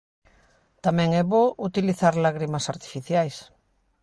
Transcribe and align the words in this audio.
Tamén 0.85 1.09
é 1.21 1.23
bo 1.31 1.43
utilizar 1.67 2.13
lágrimas 2.25 2.65
artificiais. 2.73 3.35